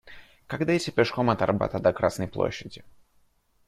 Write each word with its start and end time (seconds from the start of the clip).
Как 0.47 0.65
дойти 0.65 0.89
пешком 0.89 1.29
от 1.29 1.43
Арбата 1.43 1.77
до 1.77 1.93
Красной 1.93 2.27
Площади? 2.27 2.83